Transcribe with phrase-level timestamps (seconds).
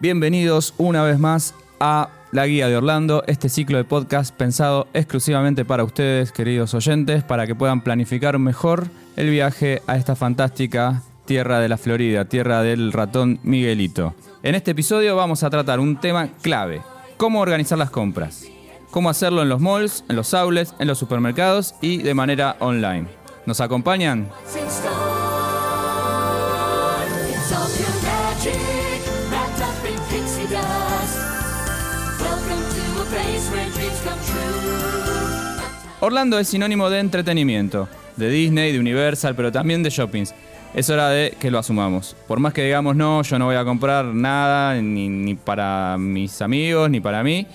[0.00, 5.66] Bienvenidos una vez más a La Guía de Orlando, este ciclo de podcast pensado exclusivamente
[5.66, 8.86] para ustedes, queridos oyentes, para que puedan planificar mejor
[9.16, 14.14] el viaje a esta fantástica tierra de la Florida, tierra del ratón Miguelito.
[14.42, 16.80] En este episodio vamos a tratar un tema clave,
[17.18, 18.46] cómo organizar las compras,
[18.90, 23.06] cómo hacerlo en los malls, en los outlets, en los supermercados y de manera online.
[23.44, 24.30] ¿Nos acompañan?
[36.00, 37.86] Orlando es sinónimo de entretenimiento,
[38.16, 40.34] de Disney, de Universal, pero también de shoppings.
[40.74, 42.16] Es hora de que lo asumamos.
[42.26, 46.88] Por más que digamos no, yo no voy a comprar nada, ni, para mis amigos,
[46.88, 47.46] ni para mí,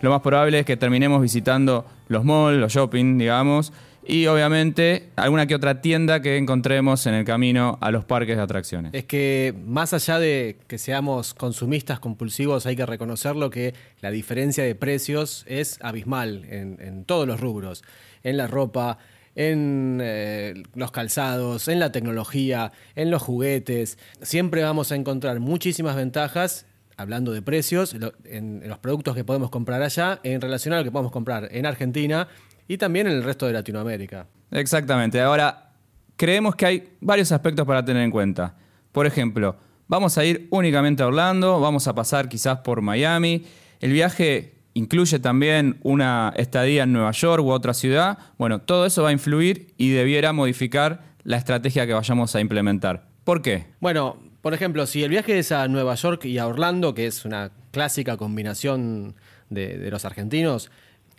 [0.00, 3.72] lo más probable es que terminemos visitando los malls, los shopping, digamos,
[4.06, 8.42] y obviamente alguna que otra tienda que encontremos en el camino a los parques de
[8.42, 8.94] atracciones.
[8.94, 14.64] Es que más allá de que seamos consumistas compulsivos, hay que reconocerlo que la diferencia
[14.64, 17.84] de precios es abismal en, todos los rubros,
[18.22, 18.98] en la ropa,
[19.34, 23.98] en eh, los calzados, en la tecnología, en los juguetes.
[24.22, 29.82] Siempre vamos a encontrar muchísimas ventajas hablando de precios, en los productos que podemos comprar
[29.82, 32.28] allá en relación a lo que podemos comprar en Argentina
[32.70, 34.28] y también en el resto de Latinoamérica.
[34.52, 35.20] Exactamente.
[35.20, 35.72] Ahora,
[36.14, 38.54] creemos que hay varios aspectos para tener en cuenta.
[38.92, 39.56] Por ejemplo,
[39.88, 43.44] vamos a ir únicamente a Orlando, vamos a pasar quizás por Miami.
[43.80, 48.18] El viaje incluye también una estadía en Nueva York u otra ciudad.
[48.38, 53.08] Bueno, todo eso va a influir y debiera modificar la estrategia que vayamos a implementar.
[53.24, 53.66] ¿Por qué?
[53.80, 57.24] Bueno, por ejemplo, si el viaje es a Nueva York y a Orlando, que es
[57.24, 59.16] una clásica combinación
[59.48, 60.70] de, de los argentinos,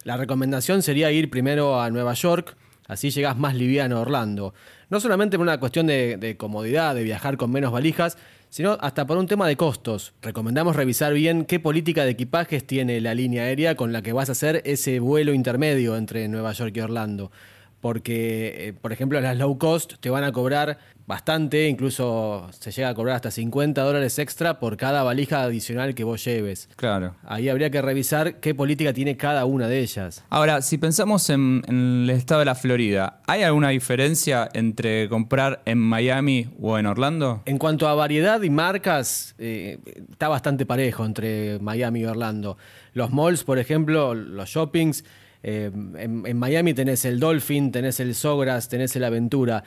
[0.04, 2.56] la recomendación sería ir primero a Nueva York,
[2.88, 4.54] así llegas más liviano a Orlando.
[4.90, 8.18] No solamente por una cuestión de, comodidad, de viajar con menos valijas,
[8.50, 10.14] sino hasta por un tema de costos.
[10.22, 14.30] Recomendamos revisar bien qué política de equipajes tiene la línea aérea con la que vas
[14.30, 17.32] a hacer ese vuelo intermedio entre Nueva York y Orlando.
[17.80, 20.80] Porque, eh, por ejemplo, las low cost te van a cobrar
[21.12, 26.06] bastante, incluso se llega a cobrar hasta 50 dólares extra por cada valija adicional que
[26.06, 26.70] vos lleves.
[26.78, 27.16] Claro.
[27.26, 30.24] Ahí habría que revisar qué política tiene cada una de ellas.
[30.30, 35.80] Ahora, si pensamos en, el estado de la Florida, ¿hay alguna diferencia entre comprar en
[35.80, 37.42] Miami o en Orlando?
[37.46, 39.80] En cuanto a variedad y marcas, eh,
[40.10, 42.58] está bastante parejo entre Miami y Orlando.
[42.94, 45.04] Los malls, por ejemplo, los shoppings.
[45.44, 49.66] Eh, en, en, Miami tenés el Dolphin, tenés el Sogras, tenés el Aventura.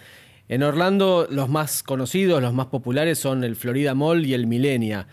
[0.49, 5.07] En Orlando los más conocidos, los más populares son el Florida Mall y el Millenia.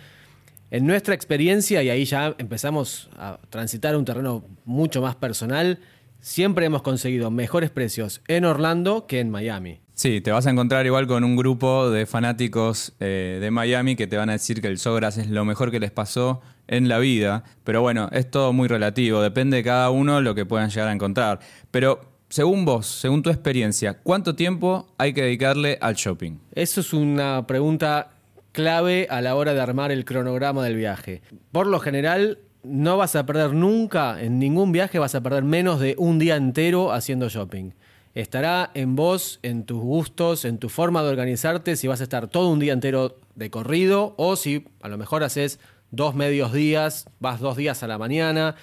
[0.72, 5.80] En nuestra experiencia, y ahí ya empezamos a transitar un terreno mucho más personal,
[6.20, 9.80] siempre hemos conseguido mejores precios en Orlando que en Miami.
[9.94, 14.08] Sí, te vas a encontrar igual con un grupo de fanáticos eh, de Miami que
[14.08, 17.00] te van a decir que el Sogras es lo mejor que les pasó en la
[17.00, 20.88] vida, pero bueno, es todo muy relativo, depende de cada uno lo que puedan llegar
[20.88, 21.40] a encontrar.
[21.70, 26.38] Pero según vos, según tu experiencia, ¿cuánto tiempo hay que dedicarle al shopping?
[26.56, 28.12] Eso es una pregunta
[28.54, 31.22] clave a la hora de armar el cronograma del viaje.
[31.52, 35.82] Por lo general, no vas a perder nunca, en ningún viaje vas a perder menos
[35.82, 37.72] de un día entero haciendo shopping.
[38.16, 42.30] Estará en vos, en tus gustos, en tu forma de organizarte, si vas a estar
[42.30, 45.60] todo un día entero de corrido o si a lo mejor haces
[45.92, 48.56] dos medios días, vas dos días a la mañana,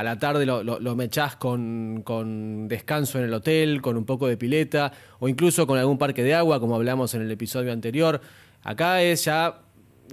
[0.00, 2.02] a la tarde lo, lo, mechás con,
[2.68, 6.34] descanso en el hotel, con un poco de pileta o incluso con algún parque de
[6.34, 8.22] agua, como hablamos en el episodio anterior.
[8.62, 9.60] Acá es ya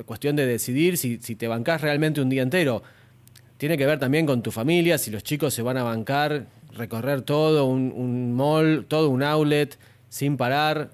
[0.05, 2.83] cuestión de decidir si, si te bancás realmente un día entero.
[3.55, 7.21] Tiene que ver también con tu familia, si los chicos se van a bancar, recorrer
[7.21, 10.89] todo un, un mall, todo un outlet, sin parar.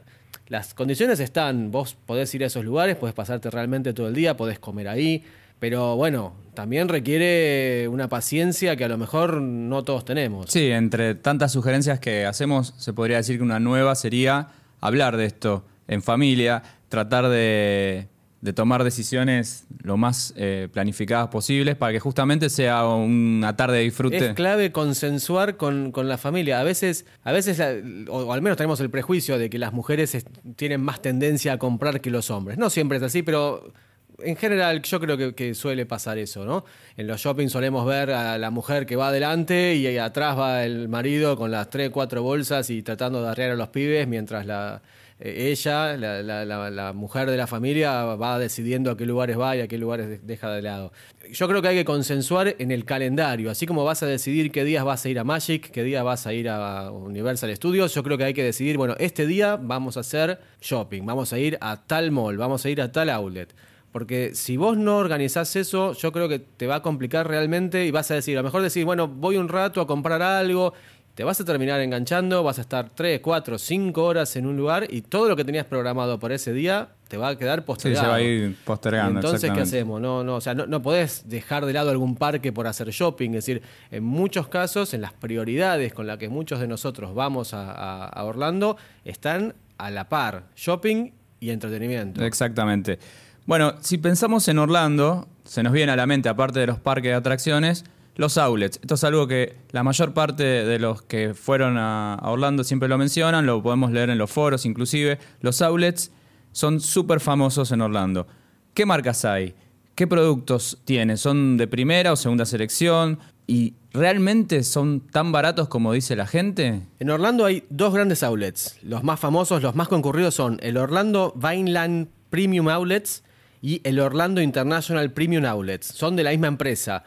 [0.49, 4.37] Las condiciones están, vos podés ir a esos lugares, podés pasarte realmente todo el día,
[4.37, 5.23] podés comer ahí
[5.63, 10.49] pero bueno, también requiere una paciencia que a lo mejor no todos tenemos.
[10.49, 15.25] Sí, entre tantas sugerencias que hacemos, se podría decir que una nueva sería hablar de
[15.25, 18.07] esto en familia, tratar de,
[18.55, 24.17] tomar decisiones lo más eh, planificadas posibles para que justamente sea una tarde de disfrute.
[24.17, 26.59] Es clave consensuar con, la familia.
[26.59, 27.61] A veces, a veces
[28.09, 30.25] o, al menos tenemos el prejuicio de que las mujeres
[30.57, 32.57] tienen más tendencia a comprar que los hombres.
[32.57, 33.73] No siempre es así, pero
[34.19, 36.65] en general yo creo que, suele pasar eso, ¿no?
[36.97, 40.89] En los shopping solemos ver a la mujer que va adelante y atrás va el
[40.89, 44.81] marido con las tres, cuatro bolsas y tratando de arrear a los pibes mientras la,
[45.19, 49.67] eh, ella, la, mujer de la familia, va decidiendo a qué lugares va y a
[49.67, 50.91] qué lugares deja de lado.
[51.31, 54.63] Yo creo que hay que consensuar en el calendario, así como vas a decidir qué
[54.63, 58.03] días vas a ir a Magic, qué días vas a ir a Universal Studios, yo
[58.03, 61.57] creo que hay que decidir, bueno, este día vamos a hacer shopping, vamos a ir
[61.61, 63.53] a tal mall, vamos a ir a tal outlet
[63.93, 67.91] Porque si vos no organizás eso, yo creo que te va a complicar realmente y
[67.91, 70.73] vas a decir, a lo mejor decir, bueno, voy un rato a comprar algo,
[71.13, 74.87] te vas a terminar enganchando, vas a estar 3, 4, 5 horas en un lugar
[74.89, 78.03] y todo lo que tenías programado por ese día te va a quedar Sí, postergado.
[78.05, 79.19] se va a ir postergando.
[79.19, 80.01] Entonces, ¿qué hacemos?
[80.01, 83.29] No, no, o sea, no, no podés dejar de lado algún parque por hacer shopping.
[83.35, 83.61] Es decir,
[83.91, 88.07] en muchos casos, en las prioridades con las que muchos de nosotros vamos a, a-
[88.07, 88.75] a Orlando,
[89.05, 92.25] están a la par, shopping y entretenimiento.
[92.25, 92.97] Exactamente.
[93.45, 97.11] Bueno, si pensamos en Orlando, se nos viene a la mente, aparte de los parques
[97.11, 97.83] de atracciones,
[98.15, 98.79] los outlets.
[98.81, 102.97] Esto es algo que la mayor parte de los que fueron a, Orlando siempre lo
[102.97, 105.19] mencionan, lo podemos leer en los foros inclusive.
[105.41, 106.11] Los outlets
[106.53, 108.27] son súper famosos en Orlando.
[108.73, 109.55] ¿Qué marcas hay?
[109.93, 111.17] ¿Qué productos tiene?
[111.17, 113.19] ¿Son de primera o segunda selección?
[113.45, 116.81] ¿Y realmente son tan baratos como dice la gente?
[116.99, 118.77] En Orlando hay dos grandes outlets.
[118.83, 123.21] Los más famosos, los más concurridos son el Orlando Vineland Premium Outlets
[123.63, 125.87] y el Orlando International Premium Outlets.
[125.87, 127.05] Son de la misma empresa.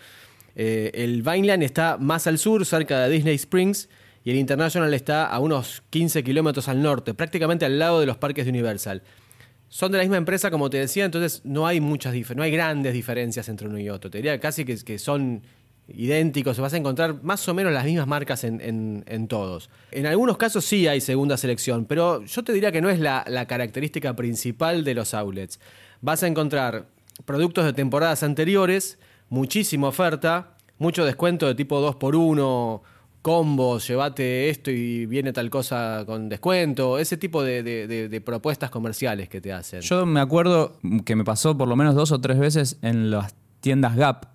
[0.56, 3.90] Eh, el Vineland está más al sur, cerca de Disney Springs,
[4.24, 8.16] y el International está a unos 15 kilómetros al norte, prácticamente al lado de los
[8.16, 9.02] parques de Universal.
[9.68, 12.94] Son de la misma empresa, como te decía, entonces no hay muchas no hay grandes
[12.94, 14.10] diferencias entre uno y otro.
[14.10, 15.42] Te diría casi que, son
[15.88, 19.68] idénticos, vas a encontrar más o menos las mismas marcas en, todos.
[19.90, 23.46] En algunos casos sí hay segunda selección, pero yo te diría que no es la
[23.46, 25.60] característica principal de los outlets.
[26.06, 26.86] Vas a encontrar
[27.24, 28.96] productos de temporadas anteriores,
[29.28, 32.80] muchísima oferta, mucho descuento de tipo 2x1,
[33.22, 39.28] combos, llévate esto y viene tal cosa con descuento, ese tipo de, de- propuestas comerciales
[39.28, 39.80] que te hacen.
[39.80, 43.34] Yo me acuerdo que me pasó por lo menos dos o tres veces en las
[43.58, 44.26] tiendas Gap,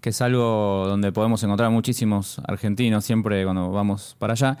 [0.00, 4.56] que es algo donde podemos encontrar muchísimos argentinos siempre cuando vamos para allá,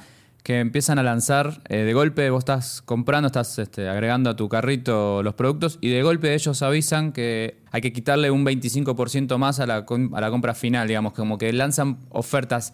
[0.48, 4.48] que empiezan a lanzar, eh, de golpe vos estás comprando, estás este, agregando a tu
[4.48, 9.60] carrito los productos y de golpe ellos avisan que hay que quitarle un 25% más
[9.60, 9.84] a la,
[10.14, 12.72] a la compra final, digamos, como que lanzan ofertas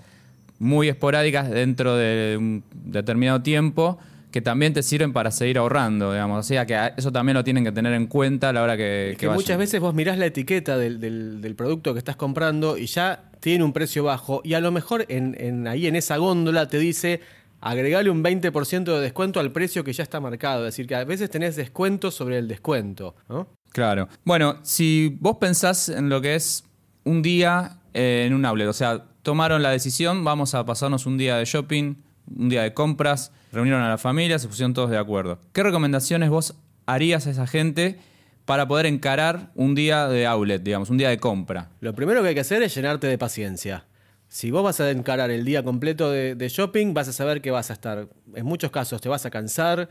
[0.61, 3.99] muy esporádicas dentro de un determinado tiempo
[4.31, 6.39] que también te sirven para seguir ahorrando, digamos.
[6.39, 9.11] O sea que eso también lo tienen que tener en cuenta a la hora que,
[9.11, 12.79] Es que muchas veces vos mirás la etiqueta del, del- del producto que estás comprando
[12.79, 16.19] y ya tiene un precio bajo y a lo mejor en, en- ahí en esa
[16.19, 17.21] góndola te dice
[17.65, 20.67] agregale un 20% de descuento al precio que ya está marcado.
[20.67, 23.17] Es decir, que a veces tenés descuento sobre el descuento.
[23.27, 23.49] ¿no?
[23.73, 24.09] Claro.
[24.23, 26.65] Bueno, si vos pensás en lo que es
[27.05, 31.17] un día eh, en un outlet, o sea, tomaron la decisión, vamos a pasarnos un
[31.17, 31.95] día de shopping,
[32.37, 35.39] un día de compras, reunieron a la familia, se pusieron todos de acuerdo.
[35.55, 37.99] ¿Qué recomendaciones vos harías a esa gente
[38.45, 41.71] para poder encarar un día de outlet, digamos, un día de compra?
[41.81, 43.87] Lo primero que hay que hacer es llenarte de paciencia.
[44.35, 47.71] Si vos vas a encarar el día completo de, shopping, vas a saber que vas
[47.71, 49.89] a estar, en muchos casos te vas a cansar,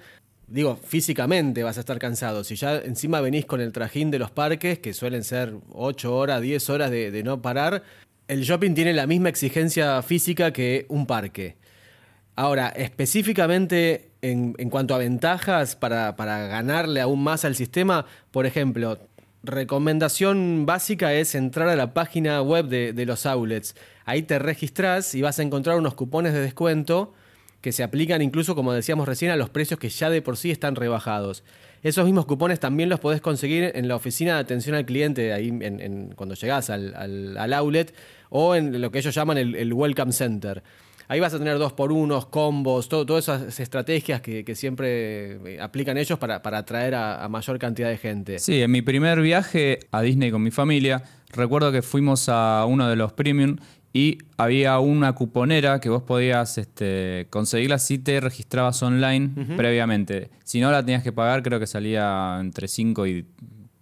[0.47, 2.43] digo, físicamente vas a estar cansado.
[2.43, 6.41] Si ya encima venís con el trajín de los parques, que suelen ser 8 horas,
[6.41, 7.83] 10 horas de, de no parar,
[8.27, 11.55] el shopping tiene la misma exigencia física que un parque.
[12.35, 18.45] Ahora, específicamente en, en cuanto a ventajas para, para ganarle aún más al sistema, por
[18.45, 18.99] ejemplo,
[19.43, 23.75] recomendación básica es entrar a la página web de, los outlets.
[24.05, 27.13] Ahí te registrás y vas a encontrar unos cupones de descuento
[27.61, 30.51] que se aplican incluso, como decíamos recién, a los precios que ya de por sí
[30.51, 31.43] están rebajados.
[31.81, 35.49] Esos mismos cupones también los podés conseguir en la oficina de atención al cliente, ahí
[35.49, 37.93] en- en- cuando llegás al, outlet,
[38.29, 40.63] o en lo que ellos llaman el Welcome Center.
[41.07, 45.55] Ahí vas a tener dos por unos, combos, todo- todas esas estrategias que, que siempre
[45.55, 48.39] eh, aplican ellos para, para atraer a, a mayor cantidad de gente.
[48.39, 52.87] Sí, en mi primer viaje a Disney con mi familia, recuerdo que fuimos a uno
[52.87, 53.57] de los premium
[53.95, 60.31] y había una cuponera que vos podías este, conseguirla si te registrabas online previamente.
[60.43, 63.25] Si no la tenías que pagar, creo que salía entre 5 y,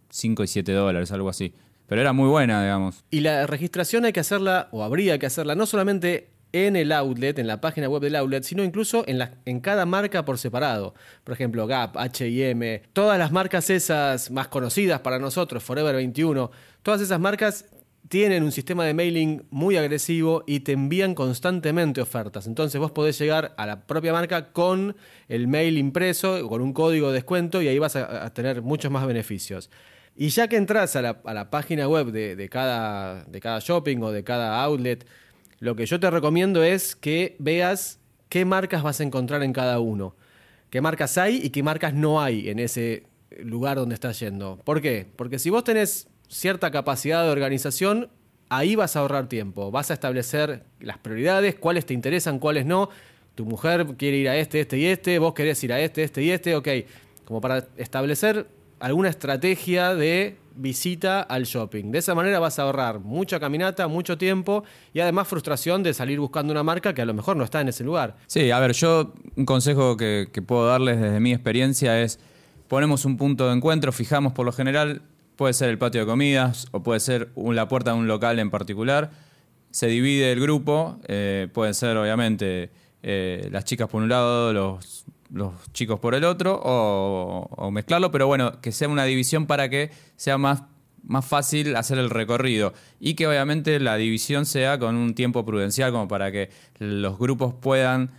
[0.09, 1.53] 5 y 7 dólares, algo así.
[1.87, 3.03] Pero era muy buena, digamos.
[3.09, 7.39] Y la registración hay que hacerla, o habría que hacerla, no solamente en el outlet,
[7.39, 10.93] en la página web del outlet, sino incluso en, la- en cada marca por separado.
[11.23, 16.51] Por ejemplo, Gap, HM, todas las marcas esas más conocidas para nosotros, Forever 21,
[16.83, 17.65] todas esas marcas
[18.09, 22.45] tienen un sistema de mailing muy agresivo y te envían constantemente ofertas.
[22.47, 24.97] Entonces vos podés llegar a la propia marca con
[25.29, 28.91] el mail impreso, con un código de descuento y ahí vas a, a tener muchos
[28.91, 29.69] más beneficios.
[30.17, 33.59] Y ya que entras a la, a la página web de, de cada, de cada
[33.59, 35.05] shopping o de cada outlet,
[35.61, 37.99] lo que yo te recomiendo es que veas
[38.29, 40.15] qué marcas vas a encontrar en cada uno.
[40.71, 43.03] Qué marcas hay y qué marcas no hay en ese
[43.43, 44.57] lugar donde estás yendo.
[44.65, 45.05] ¿Por qué?
[45.15, 48.09] Porque si vos tenés cierta capacidad de organización,
[48.49, 49.69] ahí vas a ahorrar tiempo.
[49.69, 52.89] Vas a establecer las prioridades, cuáles te interesan, cuáles no.
[53.35, 56.23] Tu mujer quiere ir a este, este y este, vos querés ir a este, este
[56.23, 56.69] y este, ok.
[57.23, 58.47] Como para establecer
[58.81, 61.91] alguna estrategia de visita al shopping.
[61.91, 66.19] De esa manera vas a ahorrar mucha caminata, mucho tiempo y además frustración de salir
[66.19, 68.17] buscando una marca que a lo mejor no está en ese lugar.
[68.27, 72.19] Sí, a ver, yo un consejo que, puedo darles desde mi experiencia es
[72.67, 75.01] ponemos un punto de encuentro, fijamos por lo general,
[75.35, 78.49] puede ser el patio de comidas o puede ser la puerta de un local en
[78.49, 79.11] particular,
[79.71, 82.71] se divide el grupo, eh, pueden ser obviamente
[83.03, 88.11] eh, las chicas por un lado, los, los chicos por el otro, o, o mezclarlo,
[88.11, 90.63] pero bueno, que sea una división para que sea más,
[91.03, 95.91] más fácil hacer el recorrido y que obviamente la división sea con un tiempo prudencial
[95.91, 98.11] como para que los grupos puedan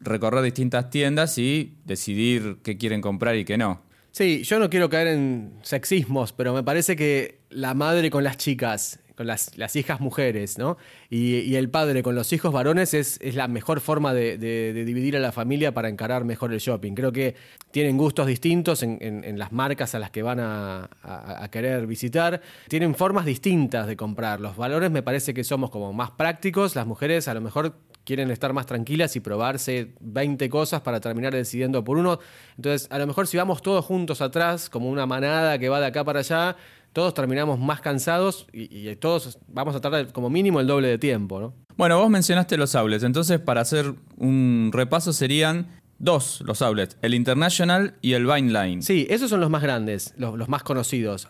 [0.00, 3.82] recorrer distintas tiendas y decidir qué quieren comprar y qué no.
[4.10, 8.36] Sí, yo no quiero caer en sexismos, pero me parece que la madre con las
[8.36, 10.76] chicas, con las, hijas mujeres, ¿no?
[11.10, 14.38] Y, el padre con los hijos varones es, la mejor forma de,
[14.86, 16.94] dividir a la familia para encarar mejor el shopping.
[16.94, 17.34] Creo que
[17.72, 22.40] tienen gustos distintos en las marcas a las que van a, a- a querer visitar.
[22.68, 24.38] Tienen formas distintas de comprar.
[24.40, 26.76] Los valores me parece que somos como más prácticos.
[26.76, 27.74] Las mujeres a lo mejor
[28.08, 32.20] quieren estar más tranquilas y probarse 20 cosas para terminar decidiendo por uno.
[32.56, 35.86] Entonces, a lo mejor si vamos todos juntos atrás, como una manada que va de
[35.86, 36.56] acá para allá,
[36.98, 40.98] todos terminamos más cansados y, y todos vamos a tardar como mínimo el doble de
[40.98, 41.54] tiempo, ¿no?
[41.76, 45.68] Bueno, vos mencionaste los outlets, entonces para hacer un repaso serían
[46.00, 48.82] dos los outlets, el International y el Vineline.
[48.82, 51.28] Sí, esos son los más grandes, los, los más conocidos.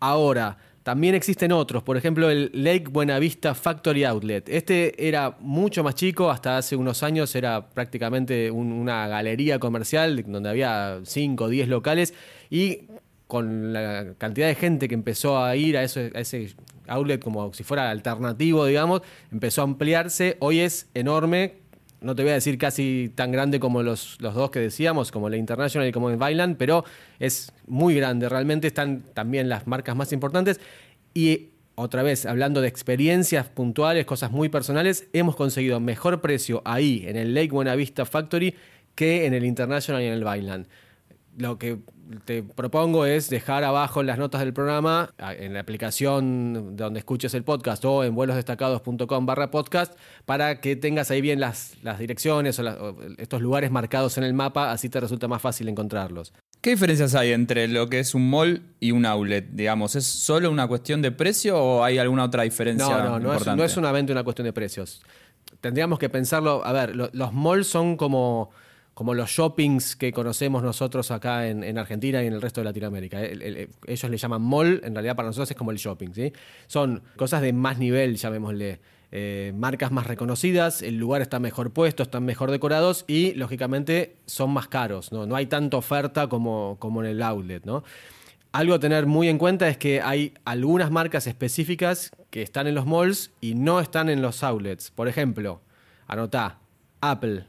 [0.00, 4.46] Ahora, también existen otros, por ejemplo el Lake Buenavista Factory Outlet.
[4.50, 10.22] Este era mucho más chico, hasta hace unos años era prácticamente un- una galería comercial
[10.28, 12.12] donde había 5 o 10 locales
[12.50, 12.82] y
[13.26, 16.54] con la cantidad de gente que empezó a ir a, ese- a ese
[16.86, 19.02] outlet como si fuera alternativo, digamos,
[19.32, 20.36] empezó a ampliarse.
[20.40, 21.54] Hoy es enorme,
[22.00, 25.28] no te voy a decir casi tan grande como los, los dos que decíamos, como
[25.28, 26.84] la International y como el Vineland, pero
[27.18, 28.28] es muy grande.
[28.28, 30.60] Realmente están también las marcas más importantes.
[31.14, 37.04] Y otra vez, hablando de experiencias puntuales, cosas muy personales, hemos conseguido mejor precio ahí,
[37.06, 38.54] en el Lake Buenavista Factory,
[38.94, 40.68] que en el International y en el Vineland.
[41.38, 41.78] Lo que
[42.24, 47.34] te propongo es dejar abajo en las notas del programa, en la aplicación donde escuches
[47.34, 52.58] el podcast o en vuelosdestacados.com barra podcast, para que tengas ahí bien las, las direcciones
[52.58, 56.32] o, la- o estos lugares marcados en el mapa, así te resulta más fácil encontrarlos.
[56.60, 59.46] ¿Qué diferencias hay entre lo que es un mall y un outlet?
[59.50, 63.34] Digamos, ¿es solo una cuestión de precio o hay alguna otra diferencia No, no, no
[63.34, 65.02] es, no es una venta una cuestión de precios.
[65.60, 68.50] Tendríamos que pensarlo, a ver, lo- los malls son como,
[68.96, 72.64] como los shoppings que conocemos nosotros acá en, en Argentina y en el resto de
[72.64, 73.20] Latinoamérica.
[73.22, 76.08] El- el- el- ellos le llaman mall, en realidad para nosotros es como el shopping.
[76.66, 78.80] Son cosas de más nivel, llamémosle.
[79.12, 84.50] eh, marcas más reconocidas, el lugar está mejor puesto, están mejor decorados y lógicamente son
[84.50, 85.26] más caros, ¿no?
[85.26, 87.84] No hay tanta oferta como, como en el outlet, ¿no?
[88.52, 92.74] Algo a tener muy en cuenta es que hay algunas marcas específicas que están en
[92.74, 94.90] los malls y no están en los outlets.
[94.90, 95.60] Por ejemplo,
[96.08, 96.58] anotá,
[97.00, 97.44] Apple,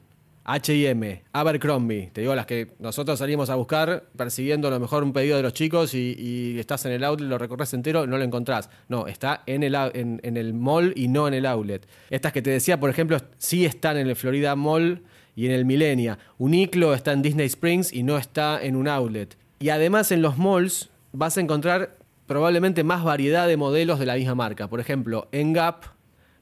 [0.50, 5.12] H&M, Abercrombie, te digo las que nosotros salimos a buscar persiguiendo a lo mejor un
[5.12, 8.70] pedido de los chicos y, estás en el outlet, lo recorres entero, no lo encontrás.
[8.88, 11.86] No, está en el, en, el mall y no en el outlet.
[12.10, 15.04] Estas que te decía, por ejemplo, sí están en el Florida Mall
[15.36, 16.18] y en el Millenia.
[16.38, 19.38] Uniqlo está en Disney Springs y no está en un outlet.
[19.60, 24.16] Y además en los malls vas a encontrar probablemente más variedad de modelos de la
[24.16, 24.70] misma marca.
[24.70, 25.84] Por ejemplo, en Gap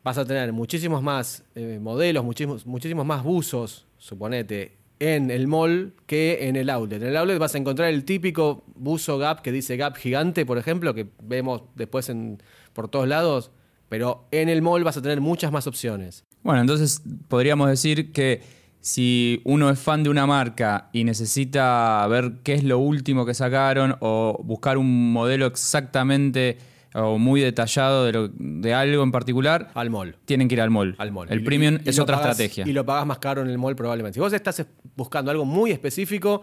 [0.03, 5.93] vas a tener muchísimos más eh, modelos, muchísimos, muchísimos más buzos, suponete, en el mall
[6.05, 7.01] que en el outlet.
[7.01, 10.57] En el outlet vas a encontrar el típico buzo Gap que dice Gap gigante, por
[10.57, 12.41] ejemplo, que vemos después en,
[12.73, 13.51] por todos lados,
[13.89, 16.23] pero en el mall vas a tener muchas más opciones.
[16.43, 18.41] Bueno, entonces podríamos decir que
[18.79, 23.33] si uno es fan de una marca y necesita ver qué es lo último que
[23.33, 26.57] sacaron o buscar un modelo exactamente
[26.95, 30.15] o muy detallado de, lo- de algo en particular, Al mall.
[30.25, 30.95] tienen que ir al mall.
[30.97, 31.27] Al mall.
[31.29, 32.65] El Y- premium y es otra estrategia.
[32.67, 34.15] Y lo pagas más caro en el mall probablemente.
[34.15, 36.41] Si vos estás es- buscando algo muy específico,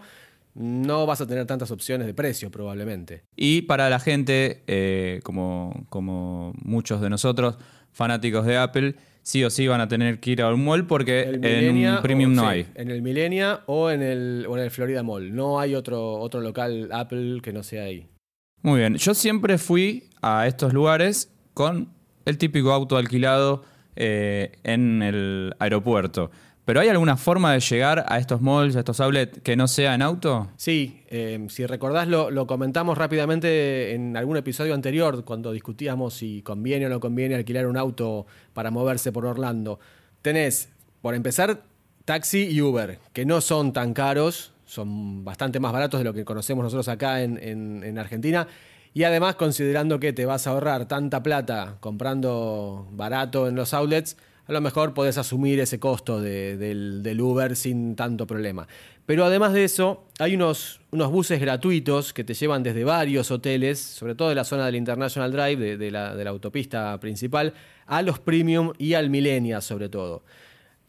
[0.55, 3.23] no vas a tener tantas opciones de precio probablemente.
[3.35, 7.57] Y para la gente, eh, como, como muchos de nosotros,
[7.91, 11.21] fanáticos de Apple, sí o sí van a tener que ir a un mall porque
[11.41, 12.67] en un premium o- no sí, hay.
[12.75, 15.33] En el Millenia o en el, o en el Florida Mall.
[15.33, 18.05] No hay otro, otro local Apple que no sea ahí.
[18.61, 21.89] Muy bien, yo siempre fui a estos lugares con
[22.25, 23.63] el típico auto alquilado
[23.95, 26.31] eh, en el aeropuerto.
[26.65, 29.93] ¿Pero hay alguna forma de llegar a estos malls, a estos outlets, que no sea
[29.95, 30.49] en auto?
[30.55, 36.85] Sí, eh, si recordás, lo, comentamos rápidamente en algún episodio anterior, cuando discutíamos si conviene
[36.85, 39.77] o no conviene alquilar un auto para moverse por Orlando.
[40.21, 40.69] Tenés,
[41.01, 41.63] por empezar,
[42.05, 46.23] taxi y Uber, que no son tan caros, son bastante más baratos de lo que
[46.23, 48.47] conocemos nosotros acá en Argentina.
[48.93, 54.17] Y además, considerando que te vas a ahorrar tanta plata comprando barato en los outlets,
[54.45, 58.67] a lo mejor podés asumir ese costo del, Uber sin tanto problema.
[59.05, 64.15] Pero además de eso, hay unos, buses gratuitos que te llevan desde varios hoteles, sobre
[64.15, 67.53] todo de la zona del International Drive, de, la, de la, autopista principal,
[67.85, 70.23] a los Premium y al Millennia sobre todo.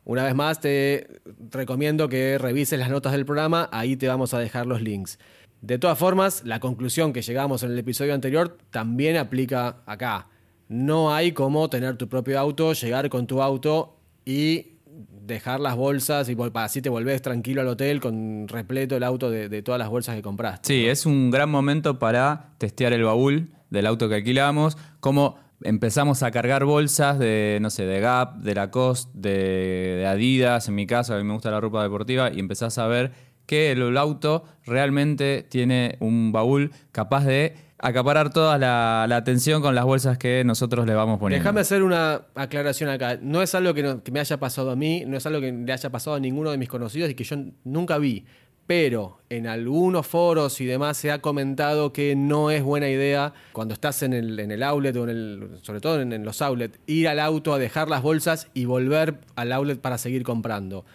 [0.04, 1.08] Una vez más, te
[1.50, 5.18] recomiendo que revises las notas del programa, ahí te vamos a dejar los links.
[5.64, 10.28] De todas formas, la conclusión que llegamos en el episodio anterior también aplica acá.
[10.68, 14.74] No hay como tener tu propio auto, llegar con tu auto y
[15.22, 19.62] dejar las bolsas y así te volvés tranquilo al hotel con repleto el auto de,
[19.62, 20.68] todas las bolsas que compraste.
[20.68, 26.22] Sí, es un gran momento para testear el baúl del auto que alquilamos, como empezamos
[26.22, 30.86] a cargar bolsas de, no sé, de Gap, de Lacoste, de, de Adidas, en mi
[30.86, 34.44] caso, a mí me gusta la ropa deportiva, y empezás a ver que el auto
[34.64, 40.86] realmente tiene un baúl capaz de acaparar toda la, atención con las bolsas que nosotros
[40.86, 41.42] le vamos poniendo.
[41.42, 43.18] Déjame hacer una aclaración acá.
[43.20, 45.90] No es algo que, me haya pasado a mí, no es algo que le haya
[45.90, 48.24] pasado a ninguno de mis conocidos y que yo nunca vi.
[48.66, 53.74] Pero en algunos foros y demás se ha comentado que no es buena idea cuando
[53.74, 56.78] estás en el, en el outlet o en el, sobre todo en, en los outlets,
[56.86, 60.86] ir al auto a dejar las bolsas y volver al outlet para seguir comprando.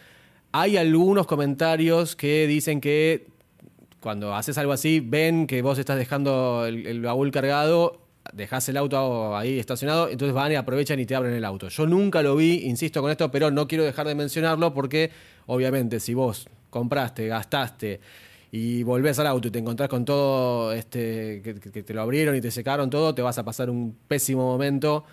[0.51, 3.27] Hay algunos comentarios que dicen que
[3.99, 8.01] cuando haces algo así, ven que vos estás dejando el, baúl cargado,
[8.33, 11.69] dejas el auto ahí estacionado, entonces van y aprovechan y te abren el auto.
[11.69, 15.11] Yo nunca lo vi, insisto con esto, pero no quiero dejar de mencionarlo porque
[15.45, 17.99] obviamente si vos compraste, gastaste
[18.51, 22.41] y volvés al auto y te encontrás con todo, este, que, te lo abrieron y
[22.41, 25.05] te secaron todo, te vas a pasar un pésimo momento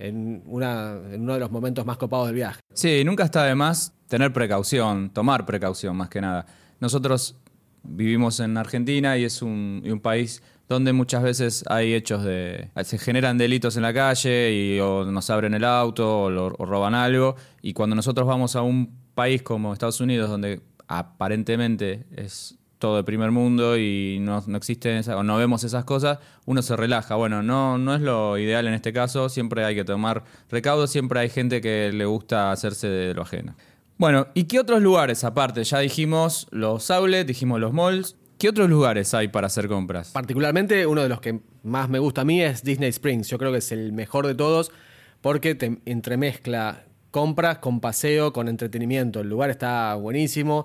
[0.00, 2.60] en, uno de los momentos más copados del viaje.
[2.72, 6.46] Sí, nunca está de más tener precaución, tomar precaución más que nada.
[6.80, 7.36] Nosotros
[7.82, 12.70] vivimos en Argentina y es un, país donde muchas veces hay hechos de...
[12.84, 17.36] se generan delitos en la calle y o nos abren el auto o, roban algo.
[17.62, 23.04] Y cuando nosotros vamos a un país como Estados Unidos, donde aparentemente es todo de
[23.04, 27.14] primer mundo y no, no existen o no vemos esas cosas, uno se relaja.
[27.14, 31.20] Bueno, no, no es lo ideal en este caso, siempre hay que tomar recaudo, siempre
[31.20, 33.54] hay gente que le gusta hacerse de lo ajeno.
[33.98, 35.62] Bueno, ¿y qué otros lugares aparte?
[35.62, 38.16] Ya dijimos los outlets, dijimos los malls.
[38.38, 40.12] ¿Qué otros lugares hay para hacer compras?
[40.12, 43.28] Particularmente uno de los que más me gusta a mí es Disney Springs.
[43.28, 44.72] Yo creo que es el mejor de todos
[45.20, 49.20] porque te entremezcla compras con paseo, con entretenimiento.
[49.20, 50.64] El lugar está buenísimo.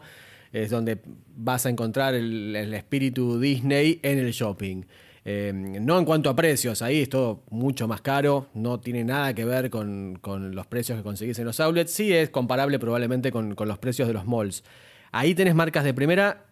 [0.55, 0.99] Es donde
[1.35, 4.83] vas a encontrar el, espíritu Disney en el shopping.
[5.25, 9.33] Em, no en cuanto a precios, ahí es todo mucho más caro, no tiene nada
[9.33, 13.53] que ver con, los precios que conseguís en los outlets, sí es comparable probablemente con,
[13.53, 14.63] los precios de los malls.
[15.11, 16.45] Ahí tenés marcas de primera,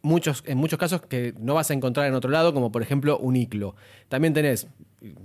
[0.00, 3.18] muchos, en muchos casos que no vas a encontrar en otro lado, como por ejemplo
[3.18, 3.74] Uniclo.
[4.08, 4.68] También tenés,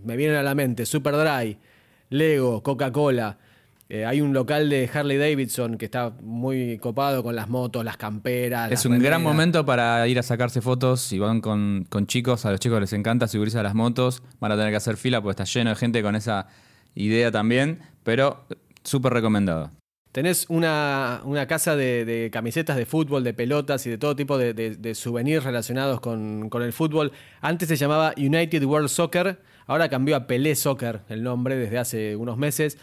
[0.04, 1.58] me vienen a la mente, Superdry,
[2.10, 3.38] Lego, Coca-Cola.
[3.88, 7.98] Eh, hay un local de Harley Davidson que está muy copado con las motos, las
[7.98, 8.72] camperas.
[8.72, 11.02] Es un gran momento para ir a sacarse fotos.
[11.02, 14.24] Si van con, chicos, a los chicos les encanta subirse a las motos.
[14.40, 16.48] Van a tener que hacer fila porque está lleno de gente con esa
[16.96, 17.80] idea también.
[18.04, 18.48] Pero
[18.84, 19.70] súper recomendado.
[20.12, 24.96] Tenés una, casa de, camisetas de fútbol, de pelotas y de todo tipo de, de
[24.96, 27.12] souvenirs relacionados con, con, el fútbol.
[27.42, 32.16] Antes se llamaba United World Soccer, ahora cambió a Pelé Soccer el nombre desde hace
[32.16, 32.78] unos meses.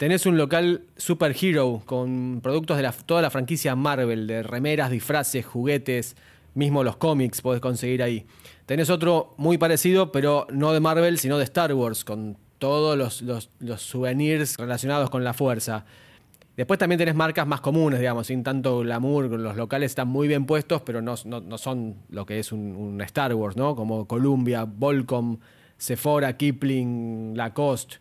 [0.00, 6.16] Tenés un local superhero con productos de toda la franquicia Marvel, de remeras, disfraces, juguetes,
[6.54, 8.24] mismo los cómics podés conseguir ahí.
[8.64, 13.50] Tenés otro muy parecido, pero no de Marvel, sino de Star Wars, con todos los,
[13.78, 15.84] souvenirs relacionados con la fuerza.
[16.56, 19.26] Después también tenés marcas más comunes, digamos, sin tanto glamour.
[19.26, 21.18] Los locales están muy bien puestos, pero no,
[21.58, 23.76] son lo que es un, un, Star Wars, ¿no?
[23.76, 25.40] Como Columbia, Volcom,
[25.76, 27.98] Sephora, Kipling, Lacoste.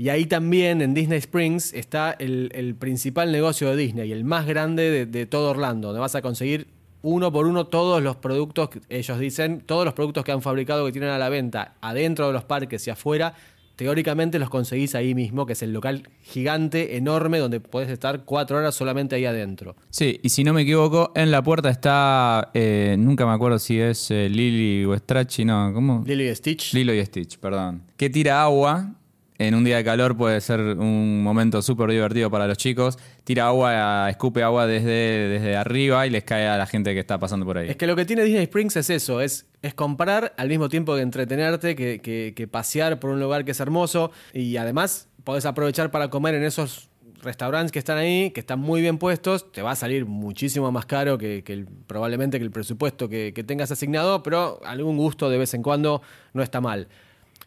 [0.00, 5.04] Y ahí también en Disney Springs está el, principal negocio de Disney, el más grande
[5.04, 6.68] de, todo Orlando, donde vas a conseguir
[7.02, 10.92] uno por uno todos los productos, ellos dicen, todos los productos que han fabricado que
[10.92, 13.34] tienen a la venta adentro de los parques y afuera,
[13.76, 18.56] teóricamente los conseguís ahí mismo, que es el local gigante, enorme, donde puedes estar cuatro
[18.56, 19.76] horas solamente ahí adentro.
[19.90, 23.78] Sí, y si no me equivoco, en la puerta está, eh, nunca me acuerdo si
[23.78, 26.04] es eh, Lily o Strachy, no, ¿cómo?
[26.06, 26.72] Lily y Stitch.
[26.72, 27.82] Lilo y Stitch, perdón.
[27.98, 28.94] Que tira agua
[29.40, 32.98] en un día de calor puede ser un momento súper divertido para los chicos.
[33.24, 37.18] Tira agua, escupe agua desde, desde arriba y les cae a la gente que está
[37.18, 37.70] pasando por ahí.
[37.70, 40.94] Es que lo que tiene Disney Springs es eso, es, es comprar al mismo tiempo
[40.94, 46.10] que entretenerte, que, pasear por un lugar que es hermoso y además podés aprovechar para
[46.10, 46.90] comer en esos
[47.22, 50.84] restaurantes que están ahí, que están muy bien puestos, te va a salir muchísimo más
[50.84, 55.30] caro que, que el- probablemente que el presupuesto que, que tengas asignado, pero algún gusto
[55.30, 56.02] de vez en cuando
[56.34, 56.88] no está mal.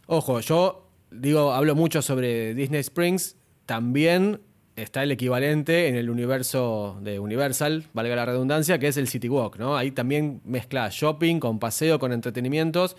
[0.07, 0.82] Ojo, yo
[1.13, 4.39] digo, hablo mucho sobre Disney Springs, también
[4.75, 9.29] está el equivalente en el universo de Universal, valga la redundancia, que es el City
[9.29, 9.77] Walk, ¿no?
[9.77, 12.95] Ahí también mezcla shopping con paseo, con entretenimientos.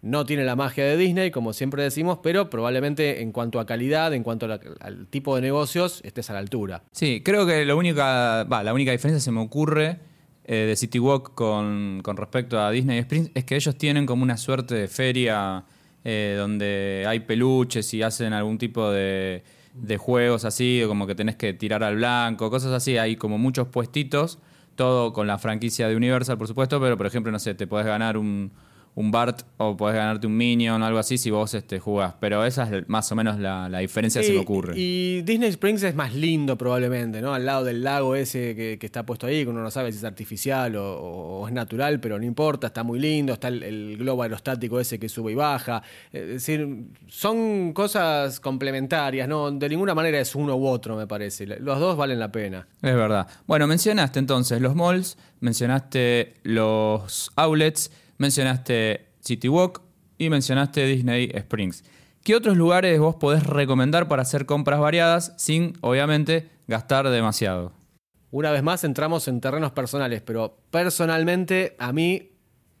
[0.00, 4.14] No tiene la magia de Disney, como siempre decimos, pero probablemente en cuanto a calidad,
[4.14, 6.84] en cuanto la- al tipo de negocios, estés a la altura.
[6.92, 9.98] Sí, creo que la única, va, la única diferencia se me ocurre
[10.44, 14.22] eh, de City Walk con, con respecto a Disney Springs es que ellos tienen como
[14.22, 15.64] una suerte de feria
[16.10, 19.42] eh, donde hay peluches y hacen algún tipo de,
[19.74, 22.96] de juegos así, como que tenés que tirar al blanco, cosas así.
[22.96, 24.38] Hay como muchos puestitos,
[24.74, 27.84] todo con la franquicia de Universal, por supuesto, pero por ejemplo, no sé, te podés
[27.84, 28.52] ganar un,
[28.98, 32.14] un Bart o podés ganarte un Minion o algo así si vos este, jugás.
[32.18, 34.74] Pero esa es más o menos la, la diferencia que se me ocurre.
[34.76, 37.32] Y Disney Springs es más lindo probablemente, ¿no?
[37.32, 39.98] Al lado del lago ese que, que está puesto ahí, que uno no sabe si
[39.98, 43.96] es artificial o, o es natural, pero no importa, está muy lindo, está el, el
[43.98, 45.80] globo aerostático ese que sube y baja.
[46.12, 49.52] Es decir, son cosas complementarias, ¿no?
[49.52, 51.46] De ninguna manera es uno u otro, me parece.
[51.46, 52.66] Los dos valen la pena.
[52.82, 53.28] Es verdad.
[53.46, 59.82] Bueno, mencionaste entonces los malls, mencionaste los outlets, mencionaste City Walk
[60.18, 61.84] y mencionaste Disney Springs.
[62.24, 67.72] ¿Qué otros lugares vos podés recomendar para hacer compras variadas sin, obviamente, gastar demasiado?
[68.30, 72.32] Una vez más entramos en terrenos personales, pero personalmente a mí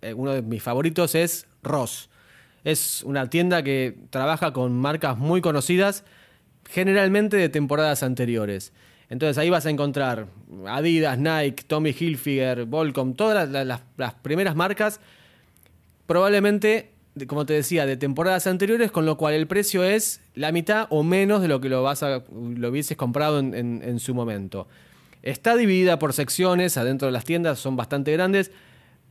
[0.02, 2.10] eh, uno de mis favoritos es Ross.
[2.64, 6.04] Es una tienda que trabaja con marcas muy conocidas,
[6.68, 8.72] generalmente de temporadas anteriores.
[9.08, 10.26] Entonces ahí vas a encontrar
[10.66, 15.00] Adidas, Nike, Tommy Hilfiger, Volcom, todas las, las- las primeras marcas,
[16.08, 16.90] probablemente,
[17.28, 21.04] como te decía, de temporadas anteriores, con lo cual el precio es la mitad o
[21.04, 24.66] menos de lo que lo, vas a, lo hubieses comprado en, en- en su momento.
[25.22, 28.50] Está dividida por secciones, adentro de las tiendas son bastante grandes,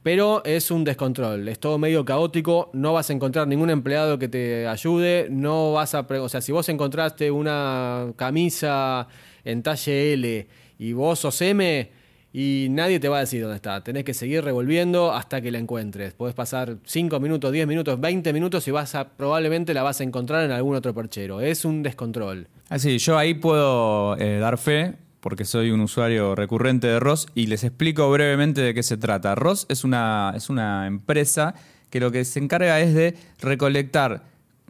[0.01, 4.27] pero es un descontrol, es todo medio caótico, no vas a encontrar ningún empleado que
[4.29, 9.07] te ayude, no vas a, o sea, si vos encontraste una camisa
[9.43, 10.47] en talle L
[10.79, 11.91] y vos sos M
[12.39, 15.57] y nadie te va a decir dónde está, tenés que seguir revolviendo hasta que la
[15.57, 16.13] encuentres.
[16.13, 20.03] Podés pasar 5 minutos, 10 minutos, 20 minutos y vas a probablemente la vas a
[20.03, 21.41] encontrar en algún otro perchero.
[21.41, 22.47] Es un descontrol.
[22.69, 27.47] Así, yo ahí puedo eh, dar fe, porque soy un usuario recurrente de Ross, y
[27.47, 29.33] les explico brevemente de qué se trata.
[29.33, 31.55] Ross es una, es una empresa
[31.89, 34.25] que lo que se encarga es de recolectar,